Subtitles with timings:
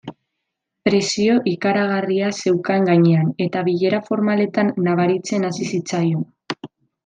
[0.87, 6.29] Presio ikaragarria zeukan gainean eta bilera formaletan nabaritzen hasi zitzaion.